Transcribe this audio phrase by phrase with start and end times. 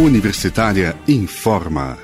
[0.00, 1.98] Universitária informa.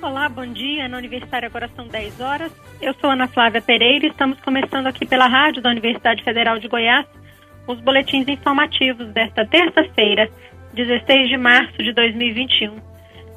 [0.00, 0.86] Olá, bom dia.
[0.86, 2.52] Na Universitária agora são 10 horas.
[2.80, 6.68] Eu sou Ana Flávia Pereira e estamos começando aqui pela rádio da Universidade Federal de
[6.68, 7.06] Goiás
[7.66, 10.30] os boletins informativos desta terça-feira,
[10.74, 12.76] 16 de março de 2021.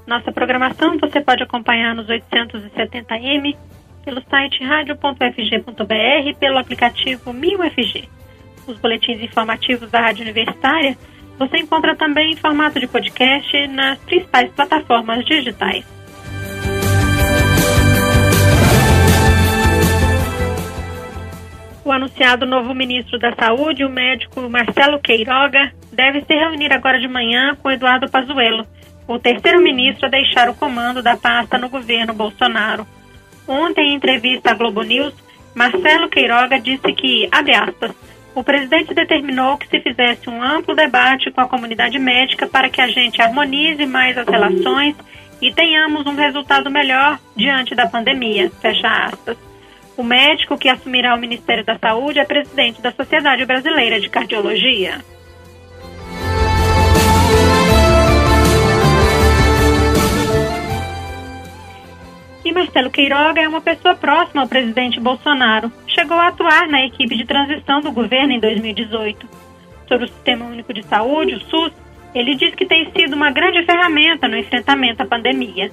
[0.05, 3.57] Nossa programação você pode acompanhar nos 870m,
[4.05, 8.16] pelo site radio.fg.br e pelo aplicativo 1000FG.
[8.67, 10.97] Os boletins informativos da Rádio Universitária
[11.39, 15.85] você encontra também em formato de podcast nas principais plataformas digitais.
[21.85, 27.07] O anunciado novo ministro da Saúde, o médico Marcelo Queiroga, deve se reunir agora de
[27.07, 28.67] manhã com Eduardo Pazuello,
[29.07, 32.85] o terceiro ministro a deixar o comando da pasta no governo Bolsonaro.
[33.47, 35.13] Ontem, em entrevista à Globo News,
[35.55, 37.95] Marcelo Queiroga disse que, abre aspas,
[38.37, 42.79] o presidente determinou que se fizesse um amplo debate com a comunidade médica para que
[42.79, 44.95] a gente harmonize mais as relações
[45.41, 48.51] e tenhamos um resultado melhor diante da pandemia.
[48.61, 49.35] Fecha aspas.
[49.97, 54.99] O médico que assumirá o Ministério da Saúde é presidente da Sociedade Brasileira de Cardiologia.
[62.47, 65.69] E Marcelo Queiroga é uma pessoa próxima ao presidente Bolsonaro.
[65.85, 69.27] Chegou a atuar na equipe de transição do governo em 2018.
[69.85, 71.73] Sobre o Sistema Único de Saúde, o SUS,
[72.15, 75.69] ele diz que tem sido uma grande ferramenta no enfrentamento à pandemia.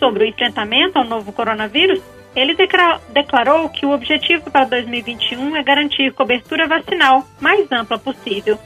[0.00, 2.02] Sobre o enfrentamento ao novo coronavírus,
[2.34, 8.58] ele declarou que o objetivo para 2021 é garantir cobertura vacinal mais ampla possível.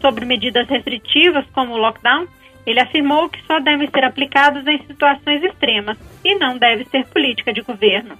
[0.00, 2.28] Sobre medidas restritivas como o lockdown,
[2.66, 7.52] ele afirmou que só devem ser aplicados em situações extremas e não deve ser política
[7.52, 8.18] de governo.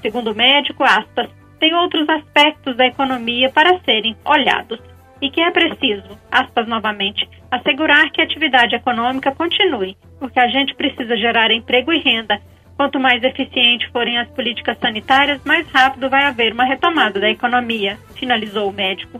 [0.00, 4.78] Segundo o médico, aspas, tem outros aspectos da economia para serem olhados
[5.20, 10.74] e que é preciso, aspas novamente, assegurar que a atividade econômica continue, porque a gente
[10.74, 12.40] precisa gerar emprego e renda
[12.76, 17.98] Quanto mais eficientes forem as políticas sanitárias, mais rápido vai haver uma retomada da economia,
[18.14, 19.18] finalizou o médico.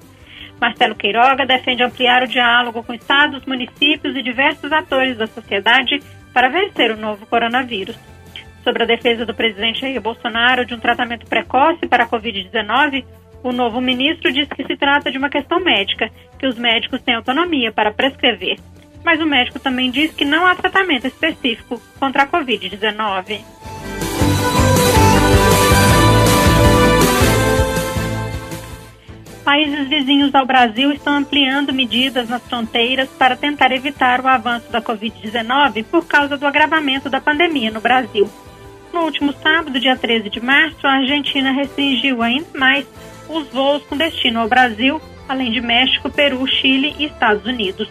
[0.61, 6.01] Marcelo Queiroga defende ampliar o diálogo com estados, municípios e diversos atores da sociedade
[6.33, 7.97] para vencer o novo coronavírus.
[8.65, 13.05] Sobre a defesa do presidente Jair Bolsonaro de um tratamento precoce para a Covid-19,
[13.43, 17.15] o novo ministro diz que se trata de uma questão médica, que os médicos têm
[17.15, 18.57] autonomia para prescrever
[19.07, 23.41] mas o médico também diz que não há tratamento específico contra a Covid-19.
[29.47, 34.83] Países vizinhos ao Brasil estão ampliando medidas nas fronteiras para tentar evitar o avanço da
[34.83, 38.29] Covid-19 por causa do agravamento da pandemia no Brasil.
[38.93, 42.89] No último sábado, dia 13 de março, a Argentina restringiu ainda mais
[43.29, 47.89] os voos com destino ao Brasil, além de México, Peru, Chile e Estados Unidos.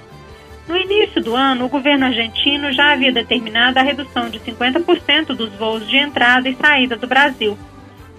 [0.68, 5.54] No início do ano, o governo argentino já havia determinado a redução de 50% dos
[5.54, 7.58] voos de entrada e saída do Brasil.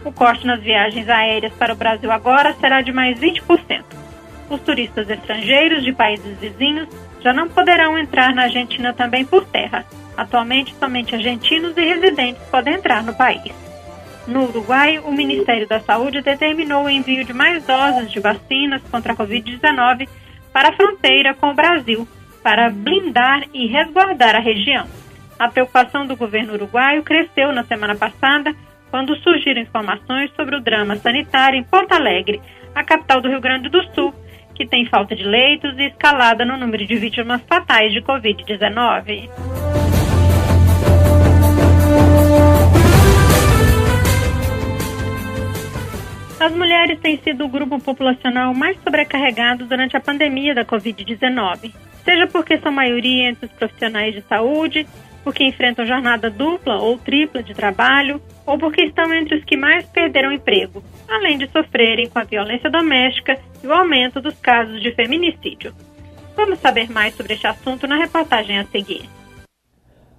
[0.07, 3.83] O corte nas viagens aéreas para o Brasil agora será de mais 20%.
[4.49, 6.89] Os turistas estrangeiros de países vizinhos
[7.21, 9.85] já não poderão entrar na Argentina também por terra.
[10.17, 13.53] Atualmente, somente argentinos e residentes podem entrar no país.
[14.29, 19.13] No Uruguai, o Ministério da Saúde determinou o envio de mais doses de vacinas contra
[19.13, 20.09] a Covid-19
[20.53, 22.07] para a fronteira com o Brasil,
[22.45, 24.87] para blindar e resguardar a região.
[25.37, 28.55] A preocupação do governo uruguaio cresceu na semana passada
[28.91, 32.41] quando surgiram informações sobre o drama sanitário em Porto Alegre,
[32.75, 34.15] a capital do Rio Grande do Sul,
[34.55, 39.29] que tem falta de leitos e escalada no número de vítimas fatais de Covid-19.
[46.39, 51.73] As mulheres têm sido o grupo populacional mais sobrecarregado durante a pandemia da Covid-19
[52.07, 54.87] seja porque são maioria entre os profissionais de saúde,
[55.25, 59.85] porque enfrentam jornada dupla ou tripla de trabalho, ou porque estão entre os que mais
[59.87, 64.93] perderam emprego, além de sofrerem com a violência doméstica e o aumento dos casos de
[64.93, 65.75] feminicídio.
[66.37, 69.09] Vamos saber mais sobre este assunto na reportagem a seguir.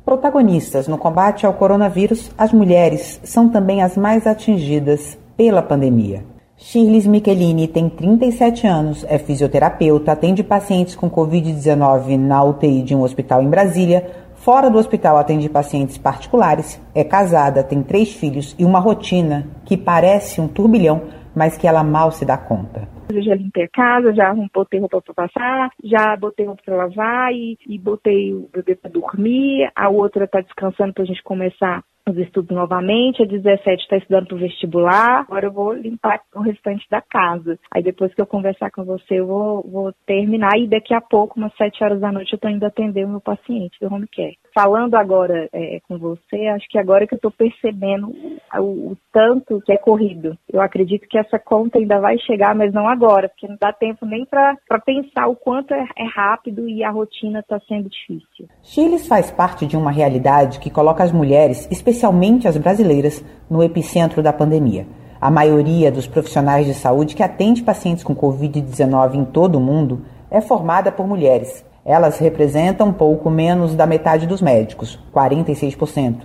[0.03, 6.23] Protagonistas no combate ao coronavírus, as mulheres são também as mais atingidas pela pandemia.
[6.59, 13.03] Shirley Michelini tem 37 anos, é fisioterapeuta, atende pacientes com Covid-19 na UTI de um
[13.03, 14.09] hospital em Brasília.
[14.37, 16.81] Fora do hospital, atende pacientes particulares.
[16.95, 21.03] É casada, tem três filhos e uma rotina que parece um turbilhão,
[21.35, 22.87] mas que ela mal se dá conta.
[23.07, 27.31] Eu já limpei a casa, já botei roupa para passar, já botei roupa para lavar
[27.33, 29.71] e, e botei o bebê para dormir.
[29.75, 34.27] A outra está descansando para a gente começar os estudos novamente, a 17 está estudando
[34.27, 37.59] para o vestibular, agora eu vou limpar o restante da casa.
[37.71, 41.37] Aí depois que eu conversar com você, eu vou, vou terminar e daqui a pouco,
[41.37, 44.37] umas 7 horas da noite, eu estou indo atender o meu paciente do home care.
[44.53, 48.07] Falando agora é, com você, acho que agora que eu estou percebendo
[48.55, 50.37] o, o, tanto que é corrido.
[50.51, 54.05] Eu acredito que essa conta ainda vai chegar, mas não agora, porque não dá tempo
[54.05, 58.47] nem para pensar o quanto é, é rápido e a rotina está sendo difícil.
[58.63, 64.21] Chiles faz parte de uma realidade que coloca as mulheres, especialmente as brasileiras, no epicentro
[64.21, 64.85] da pandemia.
[65.19, 70.01] A maioria dos profissionais de saúde que atende pacientes com Covid-19 em todo o mundo
[70.29, 71.65] é formada por mulheres.
[71.83, 76.17] Elas representam pouco menos da metade dos médicos, 46%,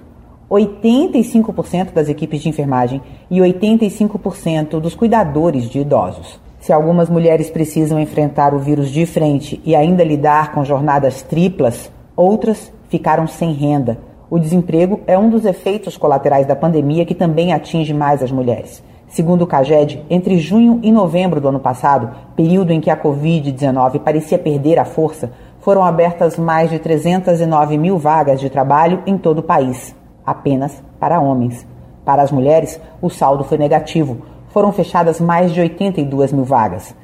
[0.50, 6.38] 85% das equipes de enfermagem e 85% dos cuidadores de idosos.
[6.60, 11.90] Se algumas mulheres precisam enfrentar o vírus de frente e ainda lidar com jornadas triplas,
[12.14, 13.98] outras ficaram sem renda.
[14.32, 18.82] O desemprego é um dos efeitos colaterais da pandemia que também atinge mais as mulheres.
[19.06, 23.98] Segundo o CAGED, entre junho e novembro do ano passado, período em que a Covid-19
[23.98, 25.30] parecia perder a força,
[25.60, 29.94] foram abertas mais de 309 mil vagas de trabalho em todo o país,
[30.24, 31.66] apenas para homens.
[32.02, 34.22] Para as mulheres, o saldo foi negativo.
[34.48, 36.96] Foram fechadas mais de 82 mil vagas.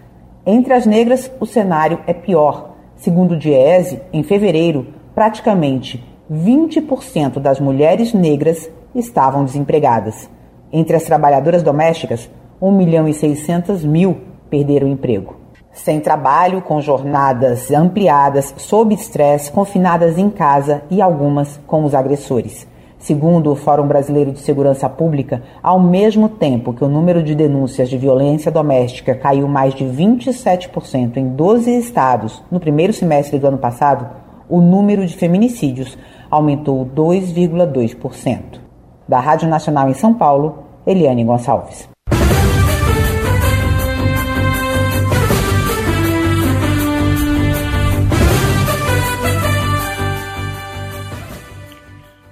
[0.47, 2.71] Entre as negras, o cenário é pior.
[2.97, 10.29] Segundo o Diese, em fevereiro, praticamente 20% das mulheres negras estavam desempregadas.
[10.73, 12.31] Entre as trabalhadoras domésticas,
[12.61, 14.19] 1 milhão e 600 mil
[14.51, 15.49] perderam o emprego
[15.79, 22.67] sem trabalho, com jornadas ampliadas, sob estresse, confinadas em casa e algumas com os agressores.
[22.99, 27.89] Segundo o Fórum Brasileiro de Segurança Pública, ao mesmo tempo que o número de denúncias
[27.89, 33.59] de violência doméstica caiu mais de 27% em 12 estados no primeiro semestre do ano
[33.59, 34.09] passado,
[34.49, 35.97] o número de feminicídios
[36.31, 38.61] aumentou 2,2%.
[39.09, 41.89] Da Rádio Nacional em São Paulo, Eliane Gonçalves.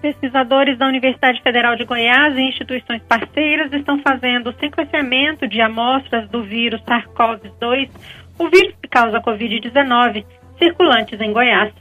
[0.07, 6.29] Pesquisadores da Universidade Federal de Goiás e instituições parceiras estão fazendo o sequenciamento de amostras
[6.29, 7.91] do vírus SARS-CoV-2,
[8.39, 10.25] o vírus que causa Covid-19,
[10.59, 11.73] circulantes em Goiás.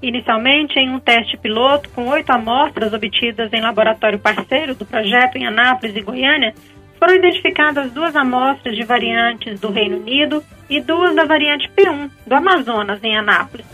[0.00, 5.46] Inicialmente, em um teste piloto com oito amostras obtidas em laboratório parceiro do projeto em
[5.46, 6.54] Anápolis e Goiânia,
[6.98, 12.34] foram identificadas duas amostras de variantes do Reino Unido e duas da variante P1 do
[12.34, 13.66] Amazonas, em Anápolis.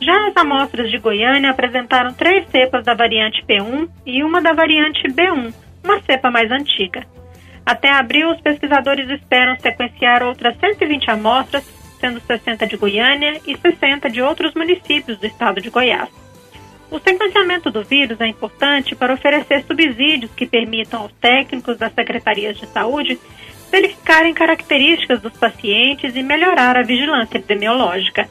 [0.00, 5.08] Já as amostras de Goiânia apresentaram três cepas da variante P1 e uma da variante
[5.08, 7.04] B1, uma cepa mais antiga.
[7.64, 11.64] Até abril, os pesquisadores esperam sequenciar outras 120 amostras,
[12.06, 16.08] sendo 60 de Goiânia e 60 de outros municípios do estado de Goiás.
[16.88, 22.56] O sequenciamento do vírus é importante para oferecer subsídios que permitam aos técnicos das secretarias
[22.56, 23.18] de saúde
[23.72, 28.28] verificarem características dos pacientes e melhorar a vigilância epidemiológica.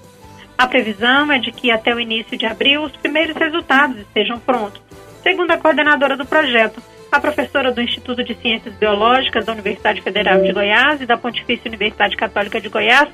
[0.57, 4.81] A previsão é de que até o início de abril os primeiros resultados estejam prontos,
[5.21, 6.81] segundo a coordenadora do projeto,
[7.15, 11.69] a professora do Instituto de Ciências Biológicas da Universidade Federal de Goiás e da Pontifícia
[11.69, 13.07] Universidade Católica de Goiás,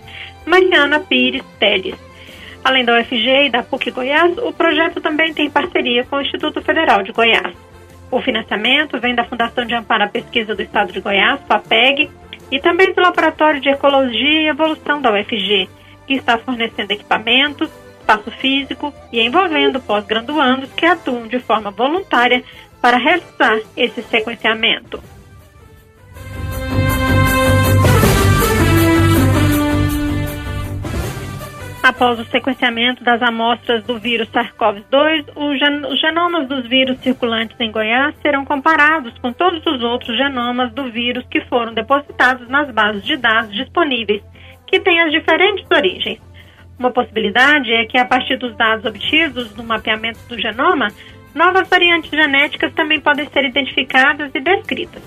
[0.43, 1.95] Mariana Pires Teles.
[2.63, 6.63] Além da UFG e da PUC Goiás, o projeto também tem parceria com o Instituto
[6.63, 7.55] Federal de Goiás.
[8.09, 12.09] O financiamento vem da Fundação de Amparo à Pesquisa do Estado de Goiás, FAPEG,
[12.49, 15.69] e também do Laboratório de Ecologia e Evolução da UFG,
[16.07, 22.43] que está fornecendo equipamentos, espaço físico e envolvendo pós-graduandos que atuam de forma voluntária
[22.81, 25.01] para realizar esse sequenciamento.
[31.83, 38.15] Após o sequenciamento das amostras do vírus SARS-CoV-2, os genomas dos vírus circulantes em Goiás
[38.21, 43.17] serão comparados com todos os outros genomas do vírus que foram depositados nas bases de
[43.17, 44.21] dados disponíveis
[44.67, 46.19] que têm as diferentes origens.
[46.77, 50.87] Uma possibilidade é que, a partir dos dados obtidos no mapeamento do genoma,
[51.33, 55.01] novas variantes genéticas também podem ser identificadas e descritas.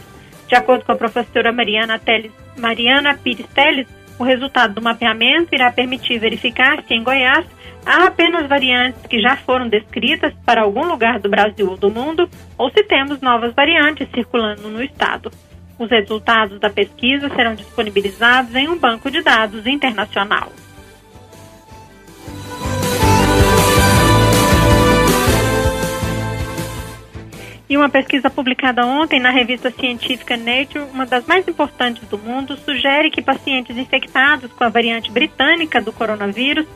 [0.48, 3.86] De acordo com a professora Mariana, Teles, Mariana Pires Teles,
[4.18, 7.44] o resultado do mapeamento irá permitir verificar se em Goiás
[7.84, 12.28] há apenas variantes que já foram descritas para algum lugar do Brasil ou do mundo,
[12.56, 15.30] ou se temos novas variantes circulando no estado.
[15.78, 20.52] Os resultados da pesquisa serão disponibilizados em um banco de dados internacional.
[27.74, 32.56] E uma pesquisa publicada ontem na revista científica Nature, uma das mais importantes do mundo,
[32.56, 36.68] sugere que pacientes infectados com a variante britânica do coronavírus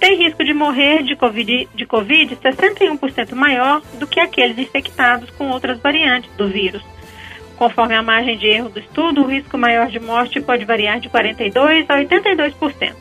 [0.00, 5.50] têm risco de morrer de COVID, de COVID 61% maior do que aqueles infectados com
[5.50, 6.82] outras variantes do vírus.
[7.58, 11.10] Conforme a margem de erro do estudo, o risco maior de morte pode variar de
[11.10, 12.94] 42% a 82%.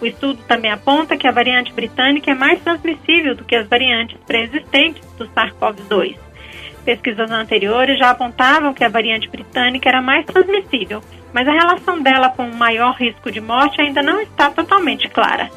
[0.00, 4.16] O estudo também aponta que a variante britânica é mais transmissível do que as variantes
[4.24, 6.23] pré-existentes do SARS-CoV-2.
[6.84, 12.28] Pesquisas anteriores já apontavam que a variante britânica era mais transmissível, mas a relação dela
[12.28, 15.48] com o maior risco de morte ainda não está totalmente clara.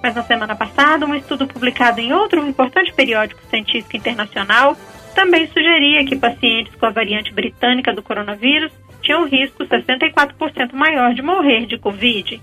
[0.00, 4.76] Mas na semana passada, um estudo publicado em outro importante periódico científico internacional
[5.14, 11.22] também sugeria que pacientes com a variante britânica do coronavírus tinham risco 64% maior de
[11.22, 12.40] morrer de Covid.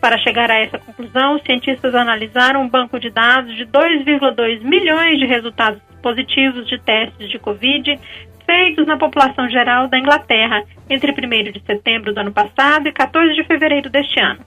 [0.00, 5.18] Para chegar a essa conclusão, os cientistas analisaram um banco de dados de 2,2 milhões
[5.18, 7.98] de resultados positivos de testes de Covid
[8.46, 13.34] feitos na população geral da Inglaterra entre 1 de setembro do ano passado e 14
[13.34, 14.40] de fevereiro deste ano.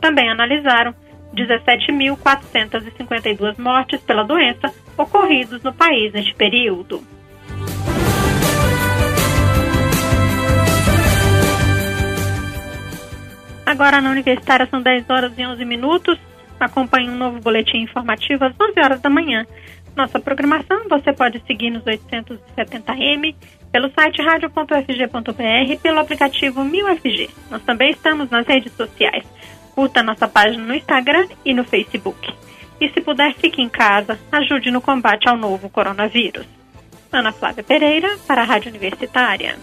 [0.00, 0.94] Também analisaram
[1.34, 7.02] 17.452 mortes pela doença ocorridos no país neste período.
[13.66, 16.18] Agora na Universitária são 10 horas e 11 minutos.
[16.58, 19.46] Acompanhe um novo boletim informativo às 11 horas da manhã.
[19.96, 23.34] Nossa programação você pode seguir nos 870M,
[23.70, 27.30] pelo site radio.fg.br e pelo aplicativo 1000FG.
[27.50, 29.24] Nós também estamos nas redes sociais.
[29.74, 32.32] Curta nossa página no Instagram e no Facebook.
[32.80, 34.18] E se puder, fique em casa.
[34.32, 36.46] Ajude no combate ao novo coronavírus.
[37.12, 39.56] Ana Flávia Pereira, para a Rádio Universitária.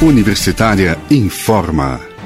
[0.00, 2.17] Universitária informa.